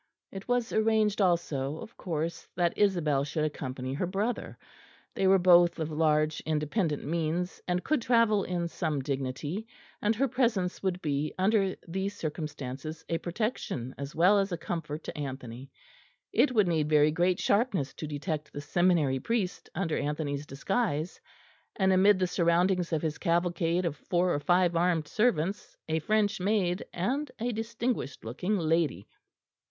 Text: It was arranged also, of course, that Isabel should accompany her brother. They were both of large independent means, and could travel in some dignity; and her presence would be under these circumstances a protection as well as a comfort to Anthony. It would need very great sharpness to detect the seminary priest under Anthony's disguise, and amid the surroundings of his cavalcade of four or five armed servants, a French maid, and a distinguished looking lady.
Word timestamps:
It 0.31 0.47
was 0.47 0.73
arranged 0.73 1.21
also, 1.21 1.77
of 1.77 1.95
course, 1.95 2.47
that 2.55 2.75
Isabel 2.75 3.23
should 3.23 3.43
accompany 3.43 3.93
her 3.93 4.07
brother. 4.07 4.57
They 5.13 5.27
were 5.27 5.37
both 5.37 5.77
of 5.77 5.91
large 5.91 6.41
independent 6.43 7.05
means, 7.05 7.61
and 7.67 7.83
could 7.83 8.01
travel 8.01 8.43
in 8.43 8.67
some 8.67 9.03
dignity; 9.03 9.67
and 10.01 10.15
her 10.15 10.27
presence 10.27 10.81
would 10.81 11.03
be 11.03 11.35
under 11.37 11.75
these 11.87 12.15
circumstances 12.15 13.05
a 13.09 13.19
protection 13.19 13.93
as 13.95 14.15
well 14.15 14.39
as 14.39 14.51
a 14.51 14.57
comfort 14.57 15.03
to 15.03 15.15
Anthony. 15.15 15.69
It 16.33 16.51
would 16.51 16.67
need 16.67 16.89
very 16.89 17.11
great 17.11 17.39
sharpness 17.39 17.93
to 17.93 18.07
detect 18.07 18.51
the 18.51 18.59
seminary 18.61 19.19
priest 19.19 19.69
under 19.75 19.99
Anthony's 19.99 20.47
disguise, 20.47 21.21
and 21.75 21.93
amid 21.93 22.17
the 22.17 22.25
surroundings 22.25 22.91
of 22.91 23.03
his 23.03 23.19
cavalcade 23.19 23.85
of 23.85 23.97
four 23.97 24.33
or 24.33 24.39
five 24.39 24.75
armed 24.75 25.07
servants, 25.07 25.77
a 25.87 25.99
French 25.99 26.39
maid, 26.39 26.83
and 26.91 27.29
a 27.39 27.51
distinguished 27.51 28.25
looking 28.25 28.57
lady. 28.57 29.07